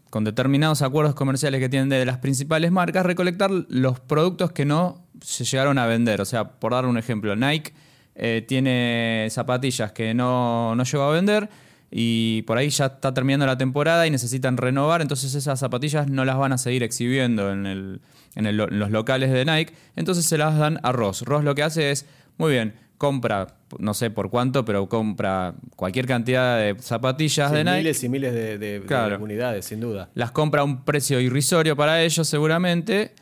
[0.10, 5.06] con determinados acuerdos comerciales que tienen de las principales marcas, recolectar los productos que no
[5.21, 6.21] se llegaron a vender.
[6.21, 7.73] O sea, por dar un ejemplo, Nike
[8.15, 11.49] eh, tiene zapatillas que no, no llegó a vender
[11.91, 16.25] y por ahí ya está terminando la temporada y necesitan renovar, entonces esas zapatillas no
[16.25, 18.01] las van a seguir exhibiendo en, el-
[18.36, 21.21] en el- en los locales de Nike, entonces se las dan a Ross.
[21.21, 22.06] Ross lo que hace es,
[22.38, 27.63] muy bien, compra, no sé por cuánto, pero compra cualquier cantidad de zapatillas Sí, de
[27.63, 27.77] Nike.
[27.77, 30.10] miles y miles de, de- unidades, sin duda.
[30.13, 33.13] Las compra a un precio irrisorio para ellos seguramente.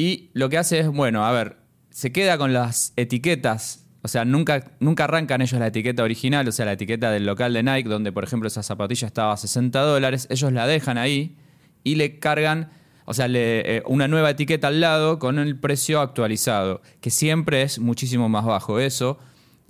[0.00, 1.58] Y lo que hace es, bueno, a ver,
[1.90, 3.84] se queda con las etiquetas.
[4.00, 7.52] O sea, nunca, nunca arrancan ellos la etiqueta original, o sea, la etiqueta del local
[7.52, 10.26] de Nike, donde por ejemplo esa zapatilla estaba a 60 dólares.
[10.30, 11.36] Ellos la dejan ahí
[11.84, 12.70] y le cargan,
[13.04, 17.60] o sea, le- eh, una nueva etiqueta al lado con el precio actualizado, que siempre
[17.60, 18.80] es muchísimo más bajo.
[18.80, 19.18] Eso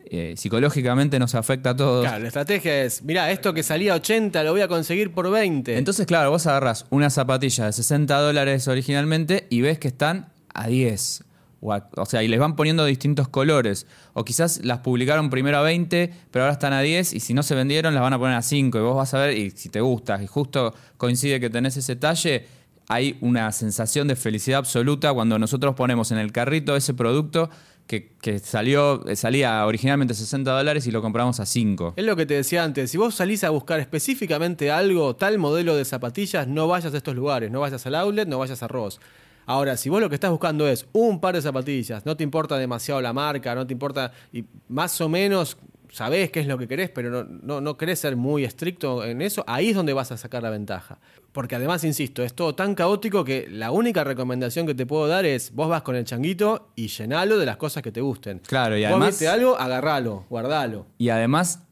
[0.06, 2.04] eh, psicológicamente nos afecta a todos.
[2.04, 5.30] Claro, la estrategia es, mira, esto que salía a 80 lo voy a conseguir por
[5.30, 5.76] 20.
[5.78, 10.66] Entonces, claro, vos agarrás una zapatilla de 60 dólares originalmente y ves que están a
[10.68, 11.24] 10.
[11.62, 13.86] O, a- o sea, y les van poniendo distintos colores.
[14.14, 17.42] O quizás las publicaron primero a 20, pero ahora están a 10 y si no
[17.42, 19.68] se vendieron las van a poner a 5 y vos vas a ver y si
[19.68, 22.46] te gusta y justo coincide que tenés ese talle,
[22.88, 27.50] hay una sensación de felicidad absoluta cuando nosotros ponemos en el carrito ese producto
[27.86, 31.94] que, salió, salía originalmente 60 dólares y lo compramos a 5.
[31.96, 35.74] Es lo que te decía antes, si vos salís a buscar específicamente algo, tal modelo
[35.74, 39.00] de zapatillas, no vayas a estos lugares, no vayas al outlet, no vayas a Ross.
[39.46, 42.56] Ahora, si vos lo que estás buscando es un par de zapatillas, no te importa
[42.56, 45.56] demasiado la marca, no te importa, y más o menos
[45.92, 49.22] sabés qué es lo que querés, pero no, no, no querés ser muy estricto en
[49.22, 50.98] eso, ahí es donde vas a sacar la ventaja.
[51.32, 55.24] Porque además, insisto, es todo tan caótico que la única recomendación que te puedo dar
[55.24, 58.40] es, vos vas con el changuito y llenalo de las cosas que te gusten.
[58.46, 60.86] Claro, y vos además- viste algo, agarralo, guardalo.
[60.98, 61.62] Y además,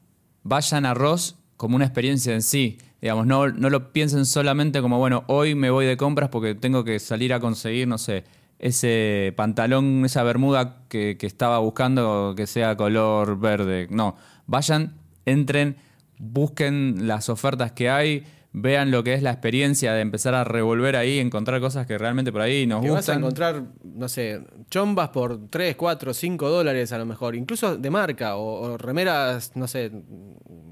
[0.43, 2.77] vayan a Ross como una experiencia en sí.
[3.01, 6.83] Digamos, no, no lo piensen solamente como, bueno, hoy me voy de compras porque tengo
[6.83, 8.25] que salir a conseguir, no sé,
[8.59, 13.87] ese pantalón, esa bermuda que, que estaba buscando que sea color verde.
[13.89, 14.95] No, vayan,
[15.25, 15.77] entren,
[16.17, 20.95] busquen las ofertas que hay, vean lo que es la experiencia de empezar a revolver
[20.95, 23.17] ahí, encontrar cosas que realmente por ahí nos Que vas a gustan.
[23.19, 28.35] encontrar, no sé, chombas por 3, 4, 5 dólares a lo mejor, incluso de marca,
[28.35, 29.91] o, o remeras, no sé,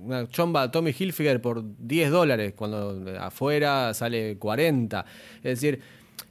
[0.03, 5.05] una chomba Tommy Hilfiger por 10 dólares, cuando afuera sale 40.
[5.37, 5.79] Es decir,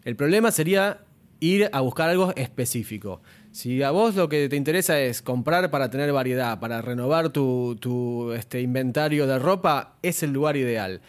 [0.05, 0.99] el problema sería
[1.40, 3.20] ir a buscar algo específico.
[3.53, 8.33] Si a vos lo que te interesa es comprar para tener variedad, para renovar tu,
[8.37, 11.01] este, inventario de ropa, es el lugar ideal.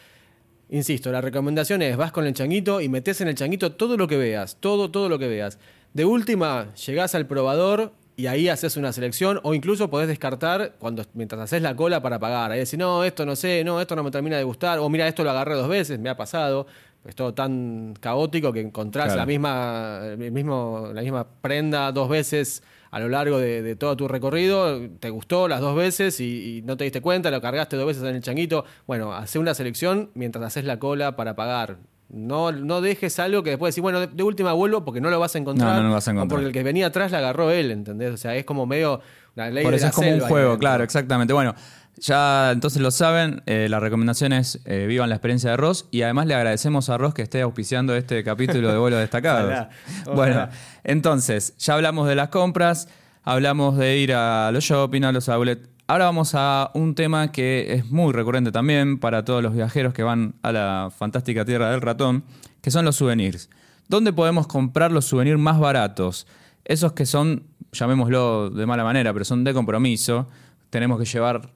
[0.69, 4.07] Insisto, la recomendación es, vas con el changuito y metes en el changuito todo lo
[4.07, 5.59] que veas, todo, todo lo que veas.
[5.93, 11.05] De última, llegás al probador y ahí haces una selección o incluso podés descartar cuando
[11.13, 12.51] mientras haces la cola para pagar.
[12.51, 15.07] Ahí decís, no, esto no sé, no, esto no me termina de gustar, o mira,
[15.07, 16.65] esto lo agarré dos veces, me ha pasado.
[17.07, 19.19] Es todo tan caótico que encontrás Claro.
[19.21, 23.95] la, misma, el mismo, la misma prenda dos veces a lo largo de, de todo
[23.97, 27.75] tu recorrido, te gustó las dos veces y, y no te diste cuenta, lo cargaste
[27.77, 28.65] dos veces en el changuito.
[28.85, 31.77] Bueno, hace una selección mientras haces la cola para pagar.
[32.09, 35.19] No, no dejes algo que después decís, bueno, de, de última vuelvo porque no lo
[35.19, 35.75] vas a encontrar.
[35.75, 36.29] No, no lo vas a encontrar.
[36.29, 38.13] porque el que venía atrás la agarró él, ¿entendés?
[38.13, 39.01] O sea, es como medio
[39.35, 41.33] la ley Por de eso la es como un selva juego, claro, exactamente.
[41.33, 41.53] Bueno,
[41.99, 46.03] ya entonces lo saben, eh, la recomendación es eh, vivan la experiencia de Ross y
[46.03, 49.45] además le agradecemos a Ross que esté auspiciando este capítulo de vuelos destacados.
[49.45, 49.69] Ojalá,
[50.05, 50.15] ojalá.
[50.15, 50.47] Bueno,
[50.83, 52.87] entonces, ya hablamos de las compras,
[53.23, 55.69] hablamos de ir a los shopping, a los outlets.
[55.89, 60.03] Ahora vamos a un tema que es muy recurrente también para todos los viajeros que
[60.03, 62.25] van a la fantástica tierra del ratón,
[62.61, 63.49] que son los souvenirs.
[63.87, 66.27] ¿Dónde podemos comprar los souvenirs más baratos?
[66.65, 70.27] Esos que son, llamémoslo de mala manera, pero son de compromiso.
[70.69, 71.49] Tenemos que llevar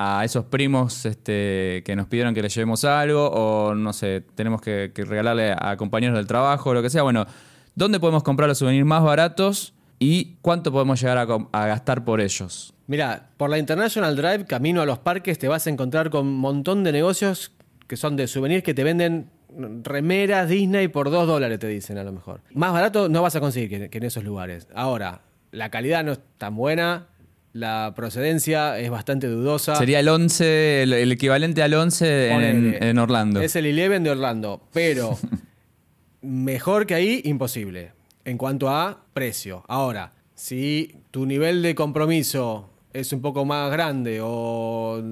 [0.00, 4.60] a esos primos este, que nos pidieron que les llevemos algo, o no sé, tenemos
[4.60, 7.02] que, regalarle a compañeros del trabajo, o lo que sea.
[7.02, 7.26] Bueno,
[7.74, 12.72] ¿dónde podemos comprar los souvenirs más baratos y cuánto podemos llegar a, gastar por ellos?
[12.86, 16.38] Mira, por la International Drive, camino a los parques, te vas a encontrar con un
[16.38, 17.50] montón de negocios
[17.88, 19.30] que son de souvenirs que te venden
[19.82, 22.42] remeras Disney por 2 dólares, te dicen a lo mejor.
[22.54, 24.68] Más barato no vas a conseguir que en esos lugares.
[24.74, 27.08] Ahora, la calidad no es tan buena,
[27.58, 29.76] la procedencia es bastante dudosa.
[29.76, 32.88] Sería el 11, el, el equivalente al 11 en, Ponele.
[32.88, 33.40] en Orlando.
[33.40, 35.18] Es el Eleven de Orlando, pero
[36.22, 37.92] mejor que ahí, imposible.
[38.24, 39.64] En cuanto a precio.
[39.68, 45.02] Ahora, si tu nivel de compromiso es un poco más grande o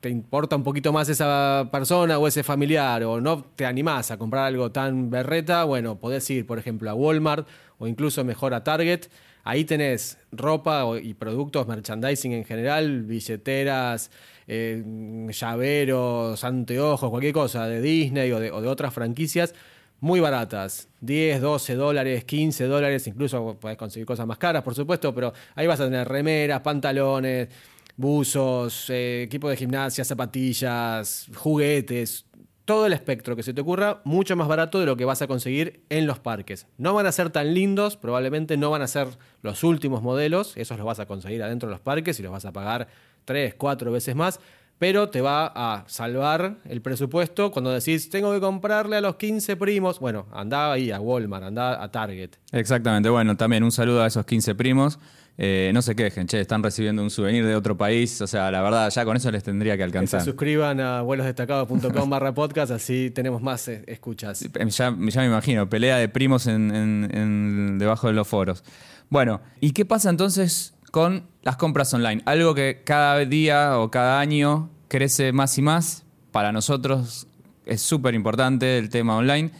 [0.00, 4.18] te importa un poquito más esa persona o ese familiar o no te animás a
[4.18, 8.62] comprar algo tan berreta, bueno, podés ir, por ejemplo, a Walmart o incluso mejor a
[8.62, 9.06] Target.
[9.44, 14.10] Ahí tenés ropa y productos, merchandising en general, billeteras,
[14.46, 14.82] eh,
[15.28, 19.54] llaveros, anteojos, cualquier cosa de Disney o de, o de otras franquicias
[20.00, 20.88] muy baratas.
[21.00, 25.66] 10, 12 dólares, 15 dólares, incluso podés conseguir cosas más caras, por supuesto, pero ahí
[25.66, 27.48] vas a tener remeras, pantalones,
[27.96, 32.26] buzos, eh, equipo de gimnasia, zapatillas, juguetes,
[32.64, 35.26] todo el espectro que se te ocurra, mucho más barato de lo que vas a
[35.26, 36.66] conseguir en los parques.
[36.78, 39.08] No van a ser tan lindos, probablemente no van a ser
[39.42, 42.44] los últimos modelos, esos los vas a conseguir adentro de los parques y los vas
[42.44, 42.88] a pagar
[43.26, 44.40] 3, 4 veces más,
[44.78, 49.56] pero te va a salvar el presupuesto cuando decís, tengo que comprarle a los 15
[49.56, 50.00] primos.
[50.00, 52.30] Bueno, andá ahí a Walmart, andá a Target.
[52.50, 54.98] Exactamente, bueno, también un saludo a esos 15 primos.
[55.36, 58.20] Eh, no se quejen, che, están recibiendo un souvenir de otro país.
[58.20, 60.22] O sea, la verdad, ya con eso les tendría que Que se alcanzar.
[60.24, 64.42] suscriban a vuelosdestacados.com barra podcast, así tenemos más eh, escuchas.
[64.42, 68.62] Eh, Ya, ya me imagino, pelea de primos en, en- en- debajo de los foros.
[69.10, 72.22] Bueno, ¿y qué pasa entonces con las compras online?
[72.26, 76.04] Algo que cada día o cada año crece más y más.
[76.30, 77.26] Para nosotros
[77.66, 79.50] es súper importante el tema online.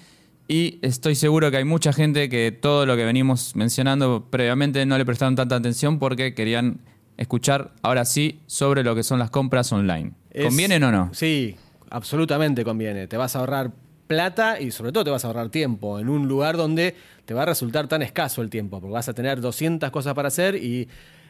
[0.46, 4.98] Y estoy seguro que hay mucha gente que todo lo que venimos mencionando previamente no
[4.98, 6.80] le prestaron tanta atención porque querían
[7.16, 10.12] escuchar ahora sí sobre lo que son las compras online.
[10.30, 11.10] Es- ¿Convienen o no?
[11.14, 11.56] Sí,
[11.90, 13.06] absolutamente conviene.
[13.06, 13.72] Te vas a ahorrar
[14.06, 17.44] plata y sobre todo te vas a ahorrar tiempo en un lugar donde te va
[17.44, 20.88] a resultar tan escaso el tiempo, porque vas a tener 200 cosas para hacer y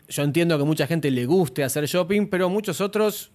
[0.09, 3.31] yo entiendo que mucha gente le guste hacer shopping, pero muchos otros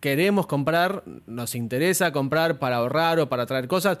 [0.00, 3.98] queremos comprar, nos interesa comprar para ahorrar o para traer cosas.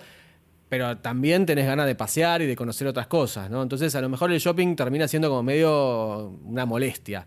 [0.70, 3.60] Pero también tenés ganas de pasear y de conocer otras cosas, ¿no?
[3.62, 7.26] Entonces, a lo mejor el shopping termina siendo como medio una molestia.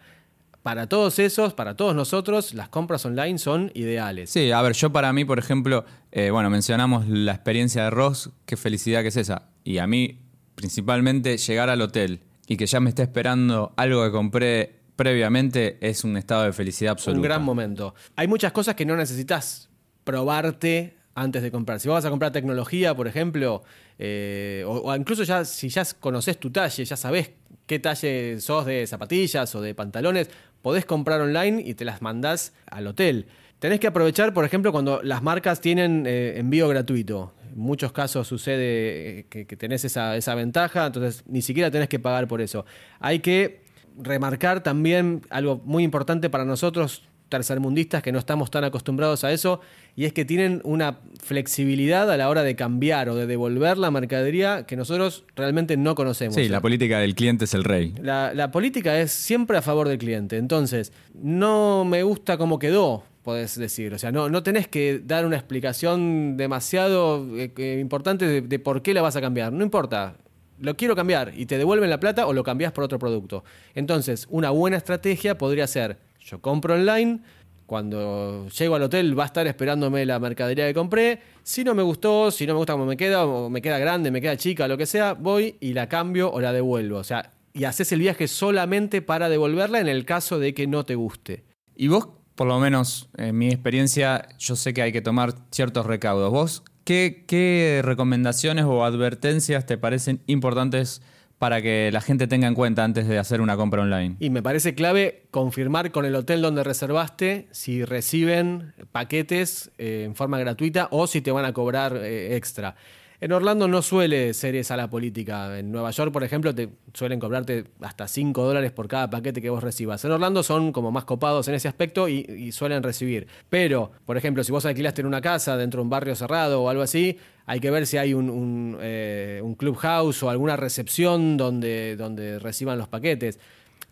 [0.63, 4.29] Para todos esos, para todos nosotros, las compras online son ideales.
[4.29, 8.29] Sí, a ver, yo para mí, por ejemplo, eh, bueno, mencionamos la experiencia de Ross,
[8.45, 9.49] qué felicidad que es esa.
[9.65, 10.21] Y a mí,
[10.55, 16.05] principalmente, llegar al hotel y que ya me esté esperando algo que compré previamente es
[16.05, 17.19] un estado de felicidad absoluta.
[17.19, 17.93] Un gran momento.
[18.15, 19.69] Hay muchas cosas que no necesitas
[20.05, 21.79] probarte antes de comprar.
[21.79, 23.63] Si vas a comprar tecnología, por ejemplo,
[23.99, 27.31] eh, o, incluso ya si ya conoces tu talle, ya sabés
[27.65, 30.29] qué talle sos de zapatillas o de pantalones,
[30.61, 33.27] podés comprar online y te las mandás al hotel.
[33.59, 37.33] Tenés que aprovechar, por ejemplo, cuando las marcas tienen eh, envío gratuito.
[37.49, 42.27] En muchos casos sucede eh, que, tenés esa ventaja, entonces ni siquiera tenés que pagar
[42.27, 42.65] por eso.
[42.99, 43.63] Hay que
[43.97, 49.59] remarcar también algo muy importante para nosotros, tercermundistas, que no estamos tan acostumbrados a eso,
[49.95, 53.89] y es que tienen una flexibilidad a la hora de cambiar o de devolver la
[53.89, 56.35] mercadería que nosotros realmente no conocemos.
[56.35, 57.95] Sí, la política del cliente es el rey.
[57.99, 60.37] La, la política es siempre a favor del cliente.
[60.37, 63.95] Entonces, no me gusta cómo quedó, podés decir.
[63.95, 68.83] O sea, no, no tenés que dar una explicación demasiado eh, importante de, de por
[68.83, 69.51] qué la vas a cambiar.
[69.51, 70.17] No importa.
[70.59, 73.43] Lo quiero cambiar y te devuelven la plata o lo cambias por otro producto.
[73.73, 77.19] Entonces, una buena estrategia podría ser, yo compro online,
[77.65, 81.19] cuando llego al hotel va a estar esperándome la mercadería que compré.
[81.43, 84.11] Si no me gustó, si no me gusta cómo me queda, o me queda grande,
[84.11, 86.97] me queda chica, lo que sea, voy y la cambio o la devuelvo.
[86.97, 90.85] O sea, y haces el viaje solamente para devolverla en el caso de que no
[90.85, 91.43] te guste.
[91.75, 95.85] Y vos, por lo menos en mi experiencia, yo sé que hay que tomar ciertos
[95.85, 96.31] recaudos.
[96.31, 101.01] ¿Vos qué, qué recomendaciones o advertencias te parecen importantes
[101.43, 104.15] para que la gente tenga en cuenta antes de hacer una compra online?
[104.21, 110.15] Y me parece clave confirmar con el hotel donde reservaste si reciben paquetes eh, en
[110.15, 112.75] forma gratuita o si te van a cobrar eh, extra.
[113.23, 115.57] En Orlando no suele ser esa la política.
[115.57, 119.49] En Nueva York, por ejemplo, te suelen cobrarte hasta 5 dólares por cada paquete que
[119.49, 120.03] vos recibas.
[120.03, 123.27] En Orlando son como más copados en ese aspecto y, suelen recibir.
[123.49, 126.69] Pero, por ejemplo, si vos alquilaste en una casa dentro de un barrio cerrado o
[126.69, 131.37] algo así, hay que ver si hay un, un, eh, un clubhouse o alguna recepción
[131.37, 133.39] donde, donde reciban los paquetes.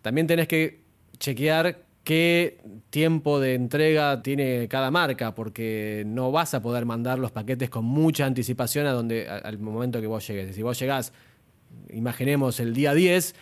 [0.02, 0.82] También tenés que
[1.20, 2.60] chequear qué
[2.90, 7.86] tiempo de entrega tiene cada marca, porque no vas a poder mandar los paquetes con
[7.86, 10.56] mucha anticipación a donde, al momento que vos llegues.
[10.56, 11.14] Si vos llegás,
[11.92, 13.36] imaginemos el día 10,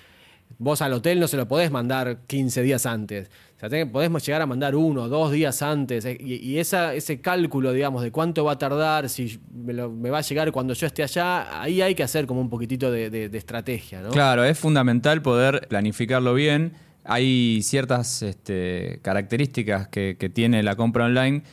[0.58, 3.30] vos al hotel no se lo podés mandar 15 días antes.
[3.62, 6.06] O sea, podés llegar a mandar uno, dos días antes.
[6.06, 10.22] eh, Y, ese cálculo, digamos, de cuánto va a tardar, si me, lo- va a
[10.22, 14.02] llegar cuando yo esté allá, ahí hay que hacer como un poquitito de, estrategia.
[14.12, 16.74] Claro, es fundamental poder planificarlo bien.
[17.04, 21.44] Hay ciertas este, características que, tiene la compra online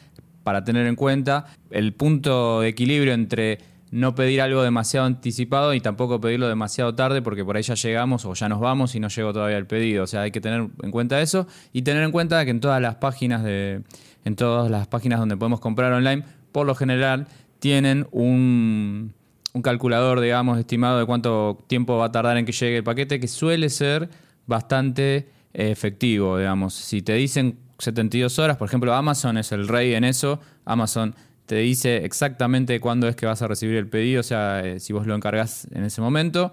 [0.42, 1.46] para tener en cuenta.
[1.70, 3.58] El punto de equilibrio entre
[3.90, 8.24] no pedir algo demasiado anticipado y tampoco pedirlo demasiado tarde porque por ahí ya llegamos
[8.24, 10.04] o ya nos vamos y no llegó todavía el pedido.
[10.04, 12.80] O sea, hay que tener en cuenta eso y tener en cuenta que en todas
[12.80, 13.82] las páginas de
[14.24, 17.28] en todas las páginas donde podemos comprar online, por lo general
[17.60, 19.14] tienen un
[19.56, 23.18] un calculador, digamos, estimado de cuánto tiempo va a tardar en que llegue el paquete,
[23.18, 24.10] que suele ser
[24.46, 26.74] bastante efectivo, digamos.
[26.74, 31.14] Si te dicen 72 horas, por ejemplo, Amazon es el rey en eso, Amazon
[31.46, 34.92] te dice exactamente cuándo es que vas a recibir el pedido, o sea, eh, si
[34.92, 36.52] vos lo encargas en ese momento.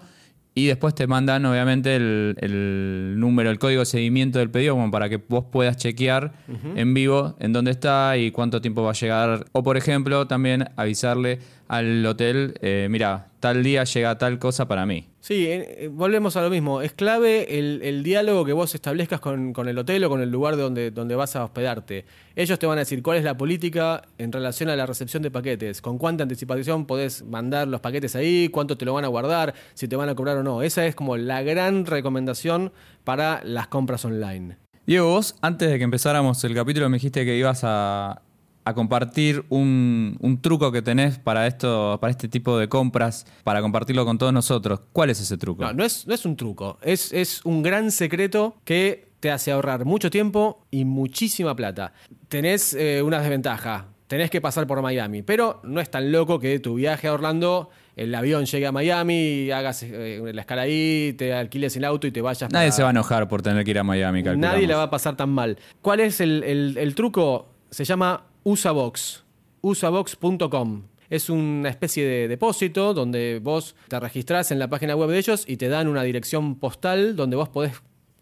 [0.56, 4.88] Y después te mandan, obviamente, el, el número, el código de seguimiento del pedido, como
[4.88, 6.32] para que vos puedas chequear
[6.76, 9.46] en vivo en dónde está y cuánto tiempo va a llegar.
[9.50, 14.86] O, por ejemplo, también avisarle al hotel, eh, mira, tal día llega tal cosa para
[14.86, 15.06] mí.
[15.20, 16.82] Sí, eh, eh, volvemos a lo mismo.
[16.82, 20.30] Es clave el, el diálogo que vos establezcas con, con el hotel o con el
[20.30, 22.04] lugar de donde, donde vas a hospedarte.
[22.36, 25.30] Ellos te van a decir cuál es la política en relación a la recepción de
[25.30, 29.54] paquetes, con cuánta anticipación podés mandar los paquetes ahí, cuánto te lo van a guardar,
[29.72, 30.62] si te van a cobrar o no.
[30.62, 32.72] Esa es como la gran recomendación
[33.04, 34.58] para las compras online.
[34.86, 38.20] Diego, vos, antes de que empezáramos el capítulo, me dijiste que ibas a,
[38.64, 43.60] a compartir un, un truco que tenés para, esto, para este tipo de compras, para
[43.60, 44.80] compartirlo con todos nosotros.
[44.92, 45.62] ¿Cuál es ese truco?
[45.64, 49.52] No, no es, no es un truco, es, es un gran secreto que te hace
[49.52, 51.92] ahorrar mucho tiempo y muchísima plata.
[52.28, 56.58] Tenés eh, una desventaja, tenés que pasar por Miami, pero no es tan loco que
[56.58, 61.32] tu viaje a Orlando, el avión llegue a Miami, hagas eh, la escala ahí, te
[61.32, 62.50] alquiles el auto y te vayas.
[62.50, 64.54] Nadie para- se va a enojar por tener que ir a Miami, calculamos.
[64.56, 65.58] Nadie la va a pasar tan mal.
[65.82, 67.48] ¿Cuál es el, el- el truco?
[67.70, 69.24] Se llama Usabox.
[69.62, 70.82] Usabox.com.
[71.08, 75.44] Es una especie de depósito donde vos te registrás en la página web de ellos
[75.46, 77.72] y te dan una dirección postal donde vos podés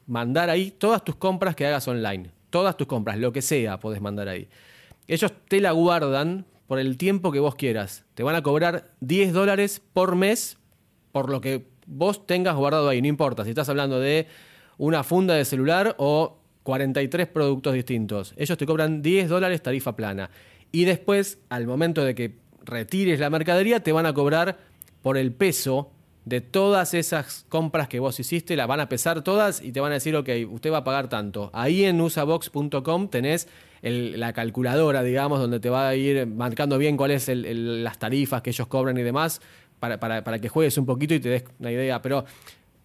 [0.07, 2.31] mandar ahí todas tus compras que hagas online.
[2.51, 4.49] Todas tus compras, lo que sea, podés mandar ahí.
[5.09, 8.05] Ellos te la guardan por el tiempo que vos quieras.
[8.15, 10.57] Te van a cobrar 10 dólares por mes
[11.11, 13.03] por lo que vos tengas guardado ahí.
[13.03, 14.29] No importa si estás hablando de
[14.79, 18.35] una funda de celular o 43 productos distintos.
[18.37, 20.31] Ellos te cobran 10 dólares tarifa plana.
[20.71, 24.59] Y después, al momento de que retires la mercadería, te van a cobrar
[25.03, 25.91] por el peso
[26.25, 29.91] de todas esas compras que vos hiciste, las van a pesar todas y te van
[29.91, 31.51] a decir, ok, usted va a pagar tanto.
[31.53, 33.49] Ahí en usabox.com tenés
[33.83, 38.51] la calculadora, digamos, donde te va a ir marcando bien cuáles son las tarifas que
[38.51, 39.41] ellos cobran y demás,
[39.81, 42.01] para, para- para que juegues un poquito y te des una idea.
[42.01, 42.25] Pero,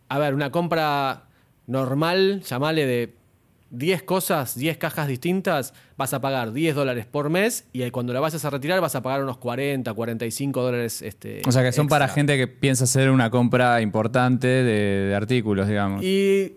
[0.09, 1.27] a ver, una compra
[1.67, 3.13] normal, llamale de
[3.69, 8.19] 10 cosas, 10 cajas distintas, vas a pagar 10 dólares por mes y cuando la
[8.19, 11.01] vayas a retirar vas a pagar unos 40, 45 dólares.
[11.01, 11.99] Este, O sea que son extra.
[11.99, 16.03] para gente que piensa hacer una compra importante de, de artículos, digamos.
[16.03, 16.53] Y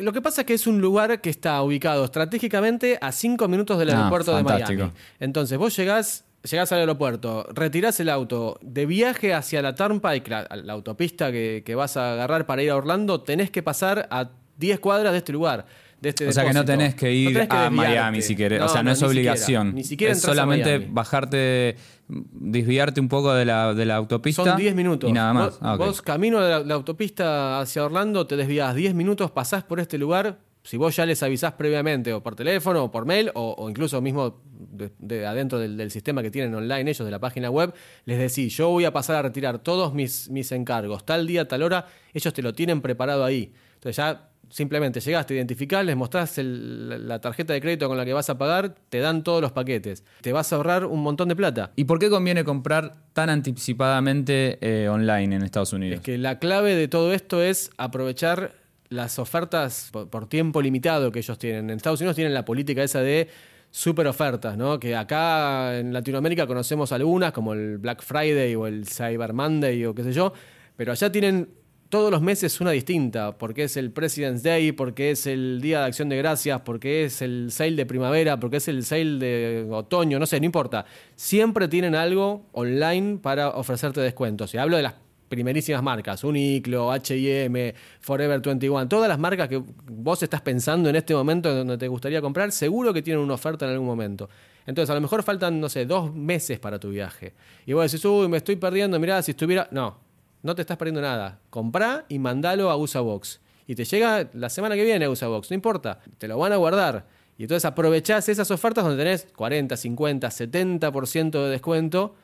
[0.00, 3.78] lo que pasa es que es un lugar que está ubicado estratégicamente a 5 minutos
[3.78, 4.42] del Ah, aeropuerto de.
[4.42, 4.92] Miami.
[5.18, 10.46] Entonces vos llegás, llegás al aeropuerto, retirás el auto, de viaje hacia la Turnpike, la,
[10.62, 14.28] la autopista que, que vas a agarrar para ir a Orlando, tenés que pasar a
[14.58, 15.64] 10 cuadras de este lugar.
[16.00, 17.90] De este o sea que no tenés que ir No tenés que a desviarte.
[17.94, 18.60] Miami si querés.
[18.60, 19.32] o sea, no, es ni siquiera.
[19.32, 19.74] obligación.
[19.74, 21.76] ni siquiera es solamente bajarte,
[22.08, 24.44] desviarte un poco de la, de la autopista.
[24.44, 25.08] Son 10 minutos.
[25.08, 25.46] Y nada más.
[25.52, 29.64] Vos, Ah, vos camino de la, la autopista hacia Orlando, te desvías 10 minutos, pasás
[29.64, 30.38] por este lugar.
[30.62, 34.00] Si vos ya les avisás previamente, o por teléfono, o por mail, o, o incluso
[34.00, 37.72] mismo de, de adentro del, del sistema que tienen online ellos de la página web,
[38.04, 41.62] les decís, yo voy a pasar a retirar todos mis, mis encargos, tal día, tal
[41.62, 43.52] hora, ellos te lo tienen preparado ahí.
[43.74, 47.96] Entonces ya simplemente llegás, te identificás, les mostrás el- la- la tarjeta de crédito con
[47.96, 50.04] la que vas a pagar, te dan todos los paquetes.
[50.20, 51.72] Te vas a ahorrar un montón de plata.
[51.76, 55.96] ¿Y por qué conviene comprar tan anticipadamente eh, online en Estados Unidos?
[55.98, 58.52] Es que la clave de todo esto es aprovechar
[58.88, 61.70] las ofertas por, por tiempo limitado que ellos tienen.
[61.70, 63.28] En Estados Unidos tienen la política esa de
[63.70, 64.78] super ofertas, ¿no?
[64.78, 69.94] Que acá en Latinoamérica conocemos algunas, como el Black Friday o el Cyber Monday o
[69.94, 70.32] qué sé yo,
[70.76, 71.48] pero allá tienen
[71.88, 75.86] todos los meses una distinta, porque es el President's Day, porque es el Día de
[75.86, 80.18] Acción de Gracias, porque es el sale de primavera, porque es el sale de otoño,
[80.18, 80.84] no sé, no importa.
[81.14, 84.52] Siempre tienen algo online para ofrecerte descuentos.
[84.54, 84.94] Y hablo de las
[85.28, 91.14] primerísimas marcas, Uniqlo, H&M, Forever 21, todas las marcas que vos estás pensando en este
[91.14, 94.28] momento donde te gustaría comprar, seguro que tienen una oferta en algún momento.
[94.66, 97.34] Entonces, a lo mejor faltan, no sé, dos meses para tu viaje.
[97.66, 99.68] Y vos decís, uy, me estoy perdiendo, mirá, si estuviera...
[99.70, 100.05] No,
[100.46, 101.40] no te estás perdiendo nada.
[101.50, 103.40] Comprá y mandalo a UsaBox.
[103.66, 106.56] Y te llega la semana que viene a UsaBox, no importa, te lo van a
[106.56, 107.04] guardar.
[107.36, 112.14] Y entonces aprovechás esas ofertas donde tenés 40, 50, 70% de descuento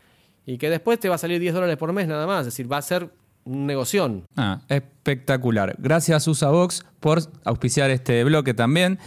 [0.47, 2.41] y que después te va a salir 10 dólares por mes nada más.
[2.41, 3.11] Es decir, va a ser
[3.45, 4.25] un negoción.
[4.37, 5.75] Ah, espectacular.
[5.79, 8.99] Gracias Usabox por auspiciar este bloque también.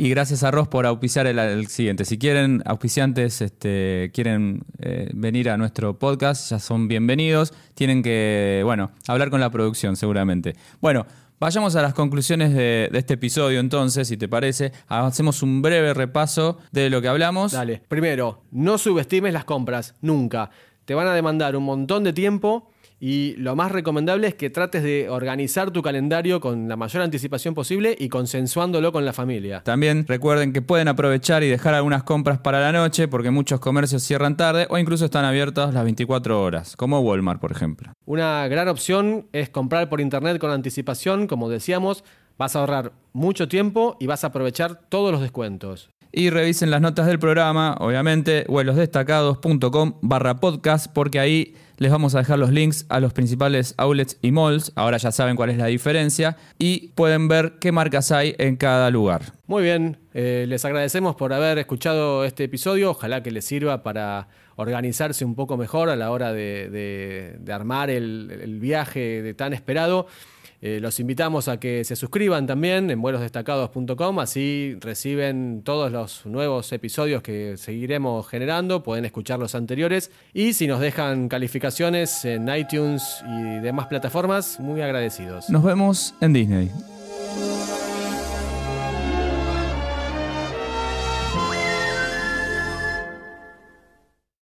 [0.00, 2.04] Y gracias a Ross por auspiciar el, siguiente.
[2.04, 7.52] Si quieren, auspiciantes, este, quieren eh, venir a nuestro podcast, ya son bienvenidos.
[7.74, 10.54] Tienen que, bueno, hablar con la producción seguramente.
[10.80, 11.04] Bueno,
[11.40, 14.70] vayamos a las conclusiones de este episodio entonces, si te parece.
[14.86, 17.50] Hacemos un breve repaso de lo que hablamos.
[17.50, 17.82] Dale.
[17.88, 20.50] Primero, no subestimes las compras, nunca.
[20.84, 22.70] Te van a demandar un montón de tiempo
[23.00, 27.54] y lo más recomendable es que trates de organizar tu calendario con la mayor anticipación
[27.54, 29.62] posible y consensuándolo con la familia.
[29.62, 34.02] También recuerden que pueden aprovechar y dejar algunas compras para la noche porque muchos comercios
[34.02, 37.92] cierran tarde o incluso están abiertos las 24 horas, como Walmart, por ejemplo.
[38.04, 42.04] Una gran opción es comprar por internet con anticipación, como decíamos,
[42.36, 45.90] vas a ahorrar mucho tiempo y vas a aprovechar todos los descuentos.
[46.10, 52.18] Y revisen las notas del programa, obviamente, vuelosdestacados.com barra podcast, porque ahí les vamos a
[52.18, 55.66] dejar los links a los principales outlets y malls, ahora ya saben cuál es la
[55.66, 59.32] diferencia, y pueden ver qué marcas hay en cada lugar.
[59.46, 64.28] Muy bien, eh, les agradecemos por haber escuchado este episodio, ojalá que les sirva para
[64.56, 70.08] organizarse un poco mejor a la hora de, armar el, el viaje de tan esperado.
[70.60, 76.72] Eh, los invitamos a que se suscriban también en vuelosdestacados.com, así reciben todos los nuevos
[76.72, 83.22] episodios que seguiremos generando, pueden escuchar los anteriores y si nos dejan calificaciones en iTunes
[83.26, 85.48] y demás plataformas, muy agradecidos.
[85.48, 86.70] Nos vemos en Disney.